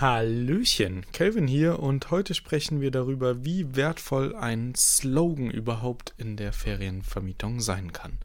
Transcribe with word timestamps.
Hallöchen, 0.00 1.04
Kelvin 1.12 1.46
hier 1.46 1.78
und 1.78 2.10
heute 2.10 2.32
sprechen 2.32 2.80
wir 2.80 2.90
darüber, 2.90 3.44
wie 3.44 3.76
wertvoll 3.76 4.34
ein 4.34 4.74
Slogan 4.74 5.50
überhaupt 5.50 6.14
in 6.16 6.38
der 6.38 6.54
Ferienvermietung 6.54 7.60
sein 7.60 7.92
kann. 7.92 8.16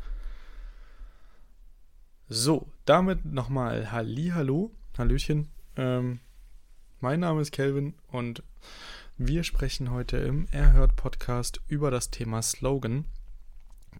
So, 2.29 2.69
damit 2.85 3.25
nochmal 3.25 3.91
Hallihallo, 3.91 4.71
Hallöchen. 4.97 5.49
Ähm, 5.75 6.21
mein 7.01 7.19
Name 7.19 7.41
ist 7.41 7.51
Kelvin 7.51 7.93
und 8.07 8.41
wir 9.17 9.43
sprechen 9.43 9.91
heute 9.91 10.15
im 10.15 10.47
Erhört 10.51 10.95
Podcast 10.95 11.59
über 11.67 11.91
das 11.91 12.09
Thema 12.09 12.41
Slogan. 12.41 13.03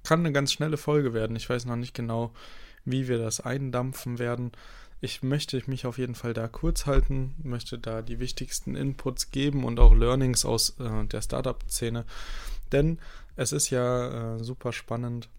Kann 0.04 0.22
eine 0.22 0.32
ganz 0.32 0.54
schnelle 0.54 0.78
Folge 0.78 1.14
werden. 1.14 1.36
Ich 1.36 1.50
weiß 1.50 1.66
noch 1.66 1.76
nicht 1.76 1.94
genau, 1.94 2.32
wie 2.86 3.10
wir 3.10 3.18
das 3.18 3.42
eindampfen 3.42 4.18
werden. 4.18 4.54
Ich 5.06 5.22
möchte 5.22 5.62
mich 5.68 5.86
auf 5.86 6.00
jeden 6.00 6.16
Fall 6.16 6.34
da 6.34 6.48
kurz 6.48 6.88
halten, 6.88 7.36
möchte 7.44 7.78
da 7.78 8.02
die 8.02 8.20
wichtigsten 8.20 8.76
Inputs 8.76 9.30
geben 9.30 9.64
und 9.64 9.80
auch 9.80 9.94
Learnings 9.94 10.46
aus 10.46 10.80
äh, 10.80 11.06
der 11.06 11.22
Startup-Szene, 11.22 12.06
denn 12.72 12.98
es 13.36 13.52
ist 13.52 13.70
ja 13.70 14.38
äh, 14.38 14.44
super 14.44 14.74
spannend, 14.74 15.30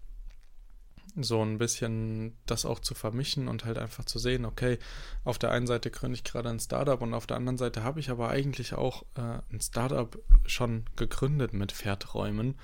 so 1.17 1.43
ein 1.43 1.57
bisschen 1.57 2.37
das 2.45 2.65
auch 2.65 2.79
zu 2.79 2.95
vermischen 2.95 3.49
und 3.49 3.65
halt 3.65 3.77
einfach 3.77 4.05
zu 4.05 4.19
sehen, 4.19 4.45
okay, 4.45 4.79
auf 5.25 5.37
der 5.37 5.51
einen 5.51 5.67
Seite 5.67 5.91
gründe 5.91 6.15
ich 6.15 6.23
gerade 6.23 6.47
ein 6.47 6.61
Startup 6.61 7.01
und 7.01 7.13
auf 7.13 7.27
der 7.27 7.35
anderen 7.35 7.57
Seite 7.57 7.83
habe 7.83 7.99
ich 7.99 8.09
aber 8.09 8.29
eigentlich 8.29 8.73
auch 8.73 9.03
äh, 9.15 9.41
ein 9.51 9.59
Startup 9.59 10.17
schon 10.45 10.85
gegründet 10.95 11.51
mit 11.51 11.73
Pferdräumen 11.73 12.55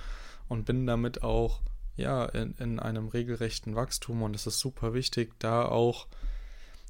und 0.48 0.64
bin 0.64 0.88
damit 0.88 1.22
auch 1.22 1.60
ja 1.98 2.24
in, 2.24 2.54
in 2.60 2.80
einem 2.80 3.10
regelrechten 3.10 3.76
Wachstum 3.76 4.22
und 4.22 4.38
es 4.38 4.48
ist 4.48 4.60
super 4.60 4.94
wichtig, 4.94 5.34
da 5.40 5.66
auch 5.66 6.08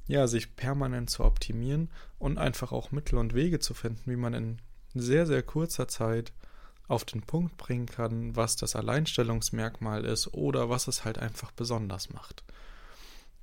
ja, 0.06 0.26
sich 0.26 0.56
permanent 0.56 1.10
zu 1.10 1.24
optimieren 1.24 1.90
und 2.18 2.38
einfach 2.38 2.72
auch 2.72 2.92
Mittel 2.92 3.18
und 3.18 3.34
Wege 3.34 3.58
zu 3.58 3.74
finden, 3.74 4.10
wie 4.10 4.16
man 4.16 4.34
in 4.34 4.58
sehr, 4.94 5.26
sehr 5.26 5.42
kurzer 5.42 5.88
Zeit 5.88 6.32
auf 6.86 7.04
den 7.04 7.22
Punkt 7.22 7.56
bringen 7.56 7.86
kann, 7.86 8.36
was 8.36 8.56
das 8.56 8.76
Alleinstellungsmerkmal 8.76 10.04
ist 10.04 10.34
oder 10.34 10.68
was 10.68 10.86
es 10.86 11.04
halt 11.04 11.18
einfach 11.18 11.50
besonders 11.52 12.10
macht. 12.10 12.44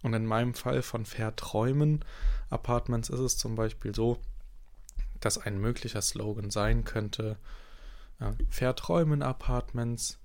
Und 0.03 0.13
in 0.13 0.25
meinem 0.25 0.53
Fall 0.53 0.81
von 0.81 1.05
Verträumen 1.05 2.03
Apartments 2.49 3.09
ist 3.09 3.19
es 3.19 3.37
zum 3.37 3.55
Beispiel 3.55 3.95
so, 3.95 4.19
dass 5.19 5.37
ein 5.37 5.59
möglicher 5.59 6.01
Slogan 6.01 6.51
sein 6.51 6.83
könnte, 6.83 7.37
Verträumen 8.49 9.23
Apartments 9.23 10.19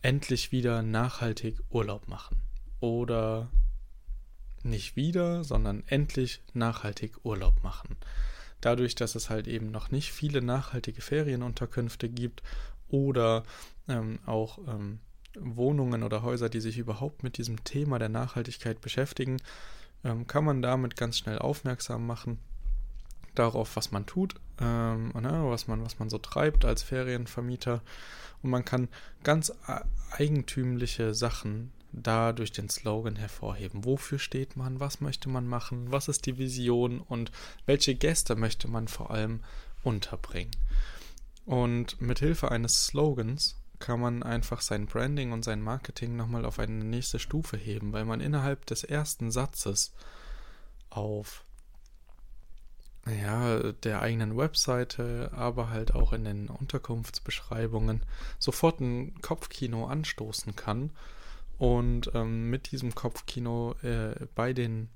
endlich 0.00 0.52
wieder 0.52 0.82
nachhaltig 0.82 1.58
Urlaub 1.70 2.08
machen 2.08 2.38
oder 2.80 3.50
nicht 4.64 4.96
wieder, 4.96 5.44
sondern 5.44 5.82
endlich 5.86 6.40
nachhaltig 6.54 7.24
Urlaub 7.24 7.62
machen. 7.62 7.96
Dadurch, 8.60 8.94
dass 8.94 9.14
es 9.14 9.30
halt 9.30 9.46
eben 9.46 9.70
noch 9.70 9.90
nicht 9.90 10.12
viele 10.12 10.42
nachhaltige 10.42 11.00
Ferienunterkünfte 11.00 12.08
gibt 12.08 12.42
oder 12.88 13.44
ähm, 13.88 14.18
auch 14.26 14.58
ähm, 14.66 14.98
Wohnungen 15.38 16.02
oder 16.02 16.22
Häuser, 16.22 16.48
die 16.48 16.60
sich 16.60 16.78
überhaupt 16.78 17.22
mit 17.22 17.38
diesem 17.38 17.62
Thema 17.64 17.98
der 17.98 18.08
Nachhaltigkeit 18.08 18.80
beschäftigen, 18.80 19.36
ähm, 20.04 20.26
kann 20.26 20.44
man 20.44 20.62
damit 20.62 20.96
ganz 20.96 21.18
schnell 21.18 21.38
aufmerksam 21.38 22.06
machen 22.06 22.38
darauf, 23.34 23.76
was 23.76 23.92
man 23.92 24.06
tut, 24.06 24.34
ähm, 24.60 25.12
ne, 25.14 25.42
was, 25.44 25.68
man, 25.68 25.84
was 25.84 25.98
man 25.98 26.10
so 26.10 26.18
treibt 26.18 26.64
als 26.64 26.82
Ferienvermieter. 26.82 27.82
Und 28.42 28.50
man 28.50 28.64
kann 28.64 28.88
ganz 29.22 29.52
eigentümliche 30.10 31.14
Sachen 31.14 31.72
da 31.92 32.32
durch 32.32 32.52
den 32.52 32.68
Slogan 32.68 33.16
hervorheben. 33.16 33.84
Wofür 33.84 34.18
steht 34.18 34.56
man? 34.56 34.80
Was 34.80 35.00
möchte 35.00 35.28
man 35.28 35.46
machen? 35.46 35.90
Was 35.90 36.08
ist 36.08 36.26
die 36.26 36.38
Vision? 36.38 37.00
Und 37.00 37.32
welche 37.66 37.94
Gäste 37.94 38.36
möchte 38.36 38.68
man 38.68 38.88
vor 38.88 39.10
allem 39.10 39.40
unterbringen? 39.82 40.52
Und 41.46 42.00
mit 42.00 42.18
Hilfe 42.18 42.50
eines 42.50 42.86
Slogans 42.86 43.56
kann 43.78 44.00
man 44.00 44.22
einfach 44.22 44.60
sein 44.60 44.86
Branding 44.86 45.32
und 45.32 45.44
sein 45.44 45.62
Marketing 45.62 46.16
nochmal 46.16 46.44
auf 46.44 46.58
eine 46.58 46.84
nächste 46.84 47.18
Stufe 47.18 47.56
heben, 47.56 47.92
weil 47.92 48.04
man 48.04 48.20
innerhalb 48.20 48.66
des 48.66 48.84
ersten 48.84 49.30
Satzes 49.30 49.92
auf 50.90 51.44
ja, 53.06 53.72
der 53.72 54.02
eigenen 54.02 54.36
Webseite, 54.36 55.30
aber 55.32 55.70
halt 55.70 55.94
auch 55.94 56.12
in 56.12 56.24
den 56.24 56.48
Unterkunftsbeschreibungen 56.48 58.02
sofort 58.38 58.80
ein 58.80 59.20
Kopfkino 59.22 59.86
anstoßen 59.86 60.56
kann 60.56 60.90
und 61.58 62.10
ähm, 62.14 62.50
mit 62.50 62.70
diesem 62.70 62.94
Kopfkino 62.94 63.74
äh, 63.82 64.26
bei 64.34 64.52
den, 64.52 64.88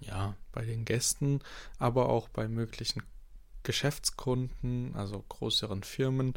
ja, 0.00 0.34
bei 0.52 0.64
den 0.64 0.84
Gästen, 0.84 1.40
aber 1.78 2.08
auch 2.08 2.28
bei 2.28 2.48
möglichen 2.48 3.02
Geschäftskunden, 3.62 4.94
also 4.96 5.24
größeren 5.28 5.82
Firmen 5.82 6.34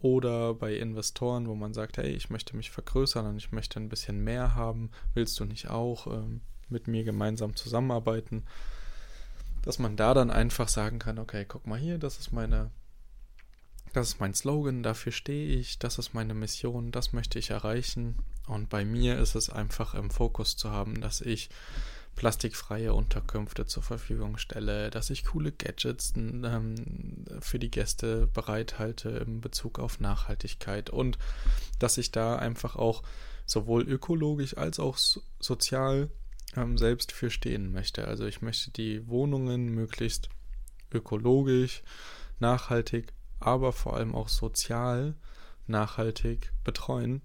oder 0.00 0.54
bei 0.54 0.74
Investoren, 0.74 1.46
wo 1.46 1.54
man 1.54 1.74
sagt, 1.74 1.98
hey, 1.98 2.10
ich 2.10 2.30
möchte 2.30 2.56
mich 2.56 2.70
vergrößern 2.70 3.26
und 3.26 3.36
ich 3.36 3.52
möchte 3.52 3.78
ein 3.78 3.88
bisschen 3.88 4.24
mehr 4.24 4.54
haben, 4.54 4.90
willst 5.14 5.38
du 5.38 5.44
nicht 5.44 5.68
auch 5.68 6.06
ähm, 6.06 6.40
mit 6.68 6.88
mir 6.88 7.04
gemeinsam 7.04 7.54
zusammenarbeiten? 7.54 8.44
Dass 9.62 9.78
man 9.78 9.96
da 9.96 10.14
dann 10.14 10.30
einfach 10.30 10.68
sagen 10.68 10.98
kann, 10.98 11.18
okay, 11.18 11.44
guck 11.46 11.66
mal 11.66 11.78
hier, 11.78 11.98
das 11.98 12.18
ist 12.18 12.32
meine 12.32 12.70
das 13.92 14.08
ist 14.08 14.20
mein 14.20 14.32
Slogan, 14.32 14.82
dafür 14.82 15.12
stehe 15.12 15.54
ich, 15.58 15.78
das 15.78 15.98
ist 15.98 16.14
meine 16.14 16.32
Mission, 16.32 16.92
das 16.92 17.12
möchte 17.12 17.38
ich 17.38 17.50
erreichen. 17.50 18.16
Und 18.46 18.68
bei 18.68 18.84
mir 18.84 19.18
ist 19.18 19.34
es 19.34 19.50
einfach 19.50 19.94
im 19.94 20.10
Fokus 20.10 20.56
zu 20.56 20.70
haben, 20.70 21.00
dass 21.00 21.20
ich 21.20 21.48
plastikfreie 22.14 22.92
Unterkünfte 22.92 23.66
zur 23.66 23.82
Verfügung 23.82 24.36
stelle, 24.36 24.90
dass 24.90 25.10
ich 25.10 25.24
coole 25.24 25.52
Gadgets 25.52 26.12
ähm, 26.16 27.24
für 27.40 27.58
die 27.58 27.70
Gäste 27.70 28.26
bereithalte 28.26 29.08
in 29.10 29.40
Bezug 29.40 29.78
auf 29.78 29.98
Nachhaltigkeit 29.98 30.90
und 30.90 31.18
dass 31.78 31.98
ich 31.98 32.10
da 32.10 32.36
einfach 32.36 32.76
auch 32.76 33.02
sowohl 33.46 33.82
ökologisch 33.82 34.56
als 34.56 34.78
auch 34.78 34.98
sozial 35.40 36.10
ähm, 36.54 36.76
selbst 36.76 37.12
für 37.12 37.30
stehen 37.30 37.72
möchte. 37.72 38.06
Also 38.06 38.26
ich 38.26 38.42
möchte 38.42 38.70
die 38.70 39.08
Wohnungen 39.08 39.70
möglichst 39.70 40.28
ökologisch, 40.92 41.82
nachhaltig 42.38 43.14
aber 43.40 43.72
vor 43.72 43.96
allem 43.96 44.14
auch 44.14 44.28
sozial 44.28 45.16
nachhaltig 45.66 46.52
betreuen 46.62 47.22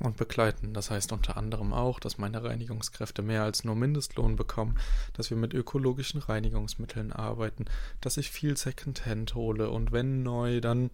und 0.00 0.16
begleiten. 0.16 0.74
Das 0.74 0.90
heißt 0.90 1.12
unter 1.12 1.36
anderem 1.36 1.72
auch, 1.72 2.00
dass 2.00 2.18
meine 2.18 2.42
Reinigungskräfte 2.42 3.22
mehr 3.22 3.42
als 3.42 3.64
nur 3.64 3.76
Mindestlohn 3.76 4.36
bekommen, 4.36 4.78
dass 5.12 5.30
wir 5.30 5.36
mit 5.36 5.54
ökologischen 5.54 6.20
Reinigungsmitteln 6.20 7.12
arbeiten, 7.12 7.66
dass 8.00 8.16
ich 8.16 8.30
viel 8.30 8.56
Secondhand 8.56 9.34
hole 9.34 9.70
und 9.70 9.92
wenn 9.92 10.22
neu, 10.22 10.60
dann 10.60 10.90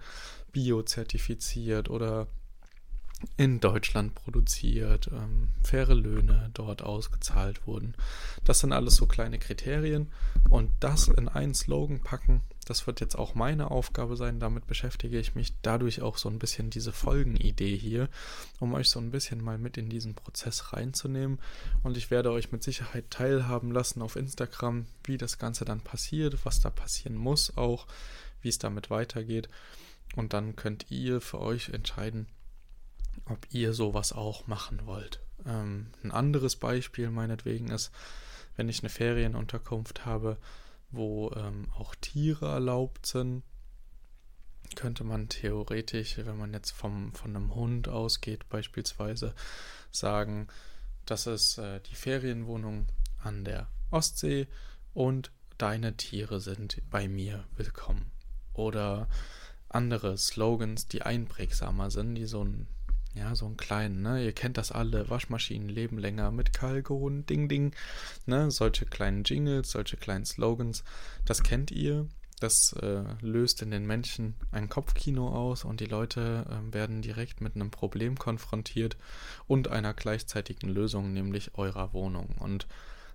biozertifiziert 0.53 1.91
oder 1.91 2.29
in 3.37 3.61
Deutschland 3.61 4.15
produziert, 4.15 5.09
ähm, 5.13 5.51
faire 5.63 5.95
Löhne 5.95 6.51
dort 6.55 6.83
ausgezahlt 6.83 7.67
wurden. 7.67 7.95
Das 8.45 8.61
sind 8.61 8.73
alles 8.73 8.97
so 8.97 9.07
kleine 9.07 9.39
Kriterien 9.39 10.11
und 10.51 10.71
das 10.81 11.09
in 11.09 11.29
einen 11.29 11.55
Slogan 11.55 12.01
packen, 12.01 12.43
das 12.65 12.87
wird 12.87 13.01
jetzt 13.01 13.17
auch 13.17 13.35
meine 13.35 13.71
Aufgabe 13.71 14.17
sein. 14.17 14.41
Damit 14.41 14.67
beschäftige 14.67 15.19
ich 15.19 15.35
mich 15.35 15.53
dadurch 15.63 16.03
auch 16.03 16.17
so 16.17 16.29
ein 16.29 16.39
bisschen 16.39 16.71
diese 16.71 16.93
Folgenidee 16.93 17.77
hier, 17.77 18.09
um 18.61 18.75
euch 18.75 18.89
so 18.89 18.99
ein 19.01 19.11
bisschen 19.11 19.43
mal 19.43 19.59
mit 19.59 19.77
in 19.77 19.89
diesen 19.89 20.15
Prozess 20.15 20.73
reinzunehmen. 20.73 21.39
Und 21.83 21.97
ich 21.97 22.11
werde 22.11 22.31
euch 22.31 22.53
mit 22.53 22.63
Sicherheit 22.63 23.11
teilhaben 23.11 23.71
lassen 23.71 24.03
auf 24.03 24.17
Instagram, 24.17 24.87
wie 25.05 25.19
das 25.19 25.39
Ganze 25.39 25.65
dann 25.65 25.81
passiert, 25.81 26.45
was 26.45 26.61
da 26.61 26.71
passieren 26.71 27.17
muss, 27.17 27.57
auch 27.57 27.87
wie 28.41 28.49
es 28.49 28.59
damit 28.59 28.91
weitergeht. 28.91 29.49
Und 30.17 30.33
dann 30.33 30.57
könnt 30.57 30.91
ihr 30.91 31.21
für 31.21 31.41
euch 31.41 31.71
entscheiden, 31.71 32.27
ob 33.27 33.47
ihr 33.51 33.73
sowas 33.73 34.13
auch 34.13 34.47
machen 34.47 34.87
wollt. 34.87 35.21
Ähm, 35.47 35.89
ein 36.03 36.11
anderes 36.11 36.57
Beispiel 36.57 37.11
meinetwegen 37.11 37.69
ist, 37.71 37.91
wenn 38.57 38.69
ich 38.69 38.81
eine 38.81 38.91
Ferienunterkunft 38.91 40.07
habe, 40.07 40.39
wo 40.91 41.33
ähm, 41.33 41.71
auch 41.77 41.95
Tiere 41.97 42.47
erlaubt 42.47 43.07
sind, 43.07 43.43
könnte 44.77 45.05
man 45.05 45.29
theoretisch, 45.29 46.19
wenn 46.19 46.39
man 46.39 46.53
jetzt 46.53 46.73
vom, 46.73 47.13
von 47.15 47.37
einem 47.37 47.55
Hund 47.55 47.89
ausgeht, 47.89 48.49
beispielsweise 48.49 49.35
sagen, 49.91 50.49
das 51.07 51.27
ist 51.27 51.59
äh, 51.59 51.81
die 51.81 51.95
Ferienwohnung 51.95 52.87
an 53.23 53.45
der 53.45 53.69
Ostsee 53.91 54.49
und 54.93 55.31
deine 55.59 55.97
Tiere 55.97 56.41
sind 56.41 56.83
bei 56.91 57.09
mir 57.09 57.45
willkommen. 57.57 58.11
Oder 58.55 59.09
andere 59.69 60.17
Slogans, 60.19 60.89
die 60.89 61.03
einprägsamer 61.03 61.91
sind, 61.91 62.15
die 62.15 62.27
so 62.27 62.45
ein 62.45 62.69
ja, 63.15 63.35
so 63.35 63.47
einen 63.47 63.57
kleinen, 63.57 64.03
ne? 64.03 64.25
Ihr 64.25 64.33
kennt 64.33 64.59
das 64.59 64.73
alle, 64.73 65.09
Waschmaschinen 65.09 65.69
leben 65.69 65.99
länger 65.99 66.31
mit 66.31 66.53
Kalkon, 66.53 67.27
Ding 67.27 67.49
Ding, 67.49 67.75
ne? 68.27 68.51
Solche 68.51 68.87
kleinen 68.87 69.25
Jingles, 69.25 69.71
solche 69.71 69.97
kleinen 69.97 70.25
Slogans, 70.25 70.85
das 71.25 71.43
kennt 71.43 71.71
ihr. 71.71 72.09
Das 72.41 72.73
äh, 72.75 73.05
löst 73.21 73.63
in 73.63 73.71
den 73.71 73.87
Menschen 73.87 74.35
ein 74.51 74.69
Kopfkino 74.69 75.29
aus 75.29 75.65
und 75.65 75.81
die 75.81 75.87
Leute 75.87 76.45
äh, 76.51 76.75
werden 76.75 77.01
direkt 77.01 77.41
mit 77.41 77.55
einem 77.55 77.71
Problem 77.71 78.19
konfrontiert 78.19 78.97
und 79.47 79.69
einer 79.69 79.95
gleichzeitigen 79.95 80.69
Lösung, 80.69 81.13
nämlich 81.13 81.55
eurer 81.55 81.93
Wohnung. 81.93 82.35
Und 82.41 82.67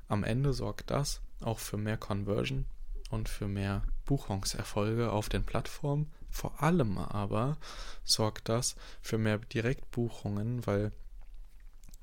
am 0.08 0.24
Ende 0.24 0.54
sorgt 0.54 0.90
das 0.90 1.22
auch 1.42 1.60
für 1.60 1.78
mehr 1.78 1.98
Conversion 1.98 2.66
und 3.10 3.30
für 3.30 3.48
mehr 3.48 3.84
Buchungserfolge 4.06 5.12
auf 5.12 5.30
den 5.30 5.44
Plattformen, 5.44 6.08
vor 6.30 6.62
allem 6.62 6.98
aber 6.98 7.58
sorgt 8.04 8.50
das 8.50 8.76
für 9.02 9.18
mehr 9.18 9.38
Direktbuchungen, 9.38 10.66
weil 10.66 10.92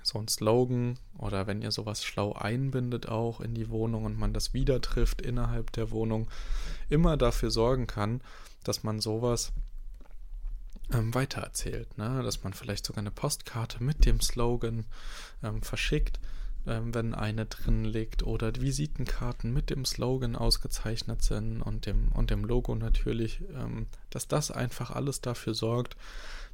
so 0.02 0.18
ein 0.18 0.28
Slogan 0.28 0.98
oder 1.18 1.46
wenn 1.46 1.62
ihr 1.62 1.72
sowas 1.72 2.04
schlau 2.04 2.32
einbindet 2.32 3.08
auch 3.08 3.40
in 3.40 3.54
die 3.54 3.70
Wohnung 3.70 4.04
und 4.04 4.18
man 4.18 4.32
das 4.32 4.54
wieder 4.54 4.80
trifft 4.80 5.20
innerhalb 5.20 5.72
der 5.72 5.90
Wohnung, 5.90 6.28
immer 6.88 7.16
dafür 7.16 7.50
sorgen 7.50 7.86
kann, 7.86 8.20
dass 8.62 8.84
man 8.84 9.00
sowas 9.00 9.52
ähm, 10.92 11.12
weitererzählt, 11.12 11.98
ne? 11.98 12.22
dass 12.22 12.44
man 12.44 12.52
vielleicht 12.52 12.86
sogar 12.86 13.00
eine 13.00 13.10
Postkarte 13.10 13.82
mit 13.82 14.06
dem 14.06 14.20
Slogan 14.20 14.84
ähm, 15.42 15.62
verschickt 15.62 16.20
ähm, 16.66 16.94
wenn 16.94 17.14
eine 17.14 17.46
drin 17.46 17.84
liegt 17.84 18.22
oder 18.22 18.54
Visitenkarten 18.54 19.52
mit 19.52 19.70
dem 19.70 19.84
Slogan 19.84 20.36
ausgezeichnet 20.36 21.22
sind 21.22 21.62
und 21.62 21.86
dem, 21.86 22.08
und 22.12 22.30
dem 22.30 22.44
Logo 22.44 22.74
natürlich, 22.74 23.42
ähm, 23.54 23.86
dass 24.10 24.28
das 24.28 24.50
einfach 24.50 24.90
alles 24.90 25.20
dafür 25.20 25.54
sorgt, 25.54 25.96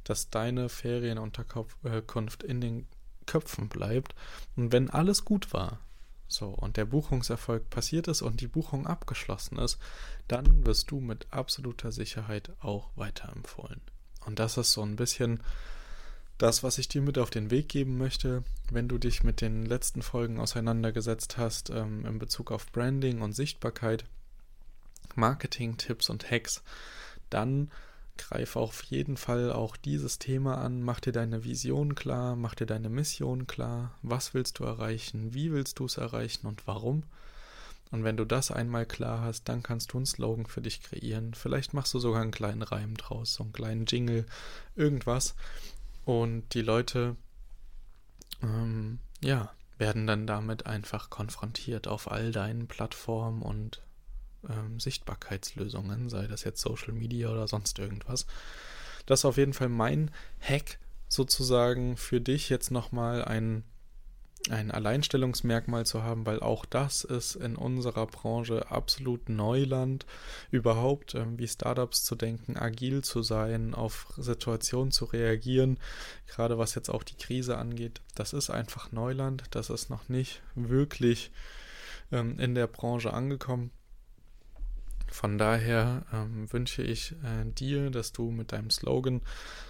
dass 0.03 0.29
deine 0.29 0.69
Ferienunterkunft 0.69 2.43
in 2.43 2.61
den 2.61 2.87
Köpfen 3.25 3.69
bleibt. 3.69 4.15
Und 4.55 4.71
wenn 4.71 4.89
alles 4.89 5.25
gut 5.25 5.53
war, 5.53 5.79
so, 6.27 6.47
und 6.47 6.77
der 6.77 6.85
Buchungserfolg 6.85 7.69
passiert 7.69 8.07
ist 8.07 8.21
und 8.21 8.41
die 8.41 8.47
Buchung 8.47 8.87
abgeschlossen 8.87 9.59
ist, 9.59 9.77
dann 10.27 10.65
wirst 10.65 10.89
du 10.89 10.99
mit 10.99 11.27
absoluter 11.31 11.91
Sicherheit 11.91 12.51
auch 12.59 12.89
weiterempfohlen. 12.95 13.81
Und 14.25 14.39
das 14.39 14.57
ist 14.57 14.71
so 14.71 14.81
ein 14.81 14.95
bisschen 14.95 15.41
das, 16.37 16.63
was 16.63 16.77
ich 16.77 16.87
dir 16.87 17.01
mit 17.01 17.17
auf 17.17 17.29
den 17.29 17.51
Weg 17.51 17.69
geben 17.69 17.97
möchte, 17.97 18.43
wenn 18.71 18.87
du 18.87 18.97
dich 18.97 19.23
mit 19.23 19.41
den 19.41 19.65
letzten 19.65 20.01
Folgen 20.01 20.39
auseinandergesetzt 20.39 21.37
hast 21.37 21.69
ähm, 21.69 22.05
in 22.05 22.19
Bezug 22.19 22.51
auf 22.51 22.71
Branding 22.71 23.21
und 23.21 23.33
Sichtbarkeit, 23.33 24.05
Marketing-Tipps 25.15 26.09
und 26.09 26.29
Hacks, 26.29 26.63
dann 27.29 27.71
greif 28.17 28.55
auf 28.55 28.83
jeden 28.83 29.17
Fall 29.17 29.51
auch 29.51 29.75
dieses 29.75 30.19
Thema 30.19 30.57
an, 30.59 30.81
mach 30.81 30.99
dir 30.99 31.13
deine 31.13 31.43
Vision 31.43 31.95
klar, 31.95 32.35
mach 32.35 32.55
dir 32.55 32.65
deine 32.65 32.89
Mission 32.89 33.47
klar, 33.47 33.91
was 34.01 34.33
willst 34.33 34.59
du 34.59 34.63
erreichen, 34.63 35.33
wie 35.33 35.51
willst 35.51 35.79
du 35.79 35.85
es 35.85 35.97
erreichen 35.97 36.47
und 36.47 36.67
warum. 36.67 37.03
Und 37.91 38.03
wenn 38.03 38.17
du 38.17 38.25
das 38.25 38.49
einmal 38.49 38.87
klar 38.87 39.21
hast, 39.21 39.47
dann 39.49 39.61
kannst 39.61 39.93
du 39.93 39.97
einen 39.97 40.07
Slogan 40.07 40.47
für 40.47 40.61
dich 40.61 40.81
kreieren. 40.81 41.35
Vielleicht 41.35 41.75
machst 41.75 41.93
du 41.93 41.99
sogar 41.99 42.23
einen 42.23 42.31
kleinen 42.31 42.63
Reim 42.63 42.97
draus, 42.97 43.35
so 43.35 43.43
einen 43.43 43.53
kleinen 43.53 43.85
Jingle, 43.85 44.25
irgendwas, 44.75 45.35
und 46.05 46.53
die 46.53 46.61
Leute, 46.61 47.15
ähm, 48.41 48.99
ja, 49.21 49.51
werden 49.77 50.07
dann 50.07 50.27
damit 50.27 50.65
einfach 50.65 51.09
konfrontiert 51.09 51.87
auf 51.87 52.11
all 52.11 52.31
deinen 52.31 52.67
Plattformen 52.67 53.41
und 53.41 53.81
ähm, 54.49 54.79
Sichtbarkeitslösungen, 54.79 56.09
sei 56.09 56.27
das 56.27 56.43
jetzt 56.43 56.61
Social 56.61 56.93
Media 56.93 57.29
oder 57.29 57.47
sonst 57.47 57.79
irgendwas. 57.79 58.25
Das 59.05 59.21
ist 59.21 59.25
auf 59.25 59.37
jeden 59.37 59.53
Fall 59.53 59.69
mein 59.69 60.11
Hack 60.39 60.79
sozusagen 61.09 61.97
für 61.97 62.21
dich 62.21 62.49
jetzt 62.49 62.71
nochmal 62.71 63.23
ein 63.25 63.63
ein 64.49 64.71
Alleinstellungsmerkmal 64.71 65.85
zu 65.85 66.03
haben, 66.03 66.25
weil 66.25 66.41
auch 66.41 66.65
das 66.65 67.03
ist 67.03 67.35
in 67.35 67.55
unserer 67.55 68.05
Branche 68.07 68.69
absolut 68.69 69.29
Neuland, 69.29 70.05
überhaupt 70.51 71.15
ähm, 71.15 71.39
wie 71.39 71.47
Startups 71.47 72.03
zu 72.03 72.15
denken, 72.15 72.57
agil 72.57 73.03
zu 73.03 73.23
sein, 73.23 73.73
auf 73.73 74.13
Situationen 74.17 74.91
zu 74.91 75.05
reagieren, 75.05 75.79
gerade 76.27 76.57
was 76.57 76.75
jetzt 76.75 76.89
auch 76.89 77.03
die 77.03 77.15
Krise 77.15 77.57
angeht. 77.57 78.01
Das 78.15 78.33
ist 78.33 78.49
einfach 78.49 78.91
Neuland, 78.91 79.43
das 79.51 79.69
ist 79.69 79.89
noch 79.89 80.09
nicht 80.09 80.41
wirklich 80.55 81.31
ähm, 82.11 82.37
in 82.37 82.53
der 82.53 82.67
Branche 82.67 83.13
angekommen. 83.13 83.71
Von 85.07 85.37
daher 85.37 86.05
ähm, 86.11 86.51
wünsche 86.51 86.81
ich 86.81 87.13
äh, 87.23 87.45
dir, 87.45 87.91
dass 87.91 88.11
du 88.11 88.31
mit 88.31 88.51
deinem 88.51 88.71
Slogan 88.71 89.21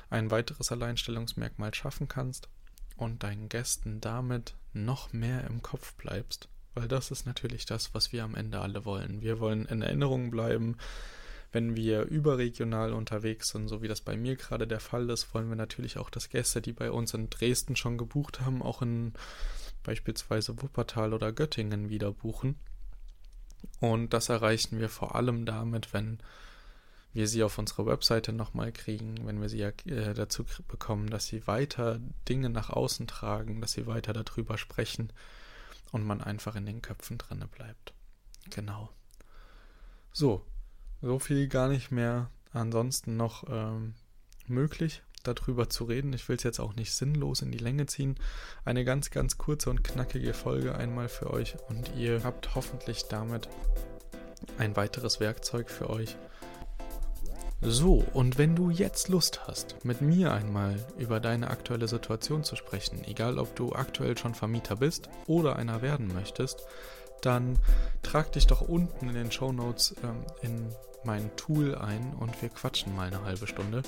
ein 0.09 0.31
weiteres 0.31 0.71
Alleinstellungsmerkmal 0.71 1.73
schaffen 1.73 2.07
kannst 2.07 2.47
und 2.97 3.23
deinen 3.23 3.49
Gästen 3.49 4.01
damit 4.01 4.55
noch 4.73 5.13
mehr 5.13 5.45
im 5.45 5.61
Kopf 5.61 5.93
bleibst. 5.95 6.49
Weil 6.73 6.87
das 6.87 7.11
ist 7.11 7.25
natürlich 7.25 7.65
das, 7.65 7.93
was 7.93 8.11
wir 8.11 8.23
am 8.23 8.35
Ende 8.35 8.59
alle 8.59 8.85
wollen. 8.85 9.21
Wir 9.21 9.39
wollen 9.39 9.65
in 9.65 9.81
Erinnerung 9.81 10.31
bleiben. 10.31 10.77
Wenn 11.51 11.75
wir 11.75 12.03
überregional 12.03 12.93
unterwegs 12.93 13.49
sind, 13.49 13.67
so 13.67 13.83
wie 13.83 13.87
das 13.87 14.01
bei 14.01 14.17
mir 14.17 14.35
gerade 14.35 14.65
der 14.65 14.79
Fall 14.79 15.09
ist, 15.11 15.33
wollen 15.35 15.49
wir 15.49 15.55
natürlich 15.55 15.99
auch, 15.99 16.09
dass 16.09 16.29
Gäste, 16.29 16.61
die 16.61 16.73
bei 16.73 16.89
uns 16.89 17.13
in 17.13 17.29
Dresden 17.29 17.75
schon 17.75 17.99
gebucht 17.99 18.41
haben, 18.41 18.63
auch 18.63 18.81
in 18.81 19.13
beispielsweise 19.83 20.59
Wuppertal 20.61 21.13
oder 21.13 21.31
Göttingen 21.31 21.89
wieder 21.89 22.11
buchen. 22.11 22.55
Und 23.79 24.13
das 24.13 24.29
erreichen 24.29 24.79
wir 24.79 24.89
vor 24.89 25.15
allem 25.15 25.45
damit, 25.45 25.93
wenn 25.93 26.19
wir 27.13 27.27
sie 27.27 27.43
auf 27.43 27.57
unsere 27.57 27.85
Webseite 27.85 28.33
nochmal 28.33 28.71
kriegen, 28.71 29.25
wenn 29.25 29.39
wir 29.39 29.49
sie 29.49 29.59
ja 29.59 29.69
äh, 29.85 30.13
dazu 30.13 30.45
bekommen, 30.67 31.09
dass 31.09 31.27
sie 31.27 31.45
weiter 31.47 31.99
Dinge 32.27 32.49
nach 32.49 32.69
außen 32.69 33.07
tragen, 33.07 33.61
dass 33.61 33.73
sie 33.73 33.87
weiter 33.87 34.13
darüber 34.13 34.57
sprechen 34.57 35.13
und 35.91 36.03
man 36.03 36.21
einfach 36.21 36.55
in 36.55 36.65
den 36.65 36.81
Köpfen 36.81 37.17
drinne 37.17 37.47
bleibt. 37.47 37.93
Genau. 38.49 38.89
So, 40.11 40.45
so 41.01 41.19
viel 41.19 41.47
gar 41.47 41.69
nicht 41.69 41.91
mehr 41.91 42.29
ansonsten 42.51 43.15
noch 43.15 43.45
ähm, 43.49 43.93
möglich 44.47 45.03
darüber 45.23 45.69
zu 45.69 45.85
reden. 45.85 46.13
Ich 46.13 46.27
will 46.27 46.35
es 46.35 46.43
jetzt 46.43 46.59
auch 46.59 46.75
nicht 46.75 46.93
sinnlos 46.93 47.41
in 47.41 47.51
die 47.51 47.57
Länge 47.57 47.85
ziehen. 47.85 48.15
Eine 48.65 48.83
ganz, 48.83 49.09
ganz 49.09 49.37
kurze 49.37 49.69
und 49.69 49.83
knackige 49.83 50.33
Folge 50.33 50.75
einmal 50.75 51.09
für 51.09 51.31
euch 51.31 51.55
und 51.69 51.95
ihr 51.95 52.23
habt 52.23 52.55
hoffentlich 52.55 53.03
damit 53.03 53.47
ein 54.57 54.75
weiteres 54.75 55.19
Werkzeug 55.19 55.69
für 55.69 55.89
euch, 55.89 56.17
so, 57.65 58.03
und 58.13 58.37
wenn 58.37 58.55
du 58.55 58.69
jetzt 58.69 59.07
Lust 59.07 59.47
hast, 59.47 59.85
mit 59.85 60.01
mir 60.01 60.33
einmal 60.33 60.75
über 60.97 61.19
deine 61.19 61.49
aktuelle 61.49 61.87
Situation 61.87 62.43
zu 62.43 62.55
sprechen, 62.55 63.01
egal 63.05 63.39
ob 63.39 63.55
du 63.55 63.73
aktuell 63.73 64.17
schon 64.17 64.33
Vermieter 64.33 64.75
bist 64.75 65.09
oder 65.27 65.55
einer 65.55 65.81
werden 65.81 66.13
möchtest, 66.13 66.65
dann 67.21 67.57
trag 68.01 68.33
dich 68.33 68.47
doch 68.47 68.61
unten 68.61 69.07
in 69.07 69.15
den 69.15 69.31
Show 69.31 69.53
Notes 69.53 69.95
ähm, 70.03 70.25
in 70.41 70.67
mein 71.05 71.33
Tool 71.37 71.75
ein 71.75 72.13
und 72.19 72.41
wir 72.41 72.49
quatschen 72.49 72.95
mal 72.95 73.07
eine 73.07 73.23
halbe 73.23 73.47
Stunde. 73.47 73.83